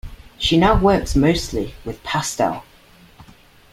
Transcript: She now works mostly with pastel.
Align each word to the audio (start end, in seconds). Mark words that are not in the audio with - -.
She 0.39 0.57
now 0.57 0.79
works 0.81 1.15
mostly 1.15 1.75
with 1.85 2.03
pastel. 2.03 2.63